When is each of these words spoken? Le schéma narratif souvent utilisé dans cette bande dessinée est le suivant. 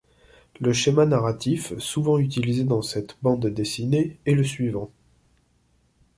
Le 0.59 0.73
schéma 0.73 1.05
narratif 1.05 1.77
souvent 1.77 2.17
utilisé 2.17 2.63
dans 2.63 2.81
cette 2.81 3.17
bande 3.21 3.45
dessinée 3.45 4.17
est 4.25 4.33
le 4.33 4.43
suivant. 4.43 4.89